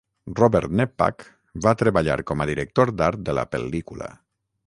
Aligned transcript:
Robert 0.37 0.71
Neppach 0.79 1.25
va 1.65 1.73
treballar 1.83 2.17
com 2.31 2.41
a 2.45 2.49
director 2.53 2.95
d'art 3.03 3.23
de 3.29 3.39
la 3.41 3.47
pel·lícula. 3.57 4.09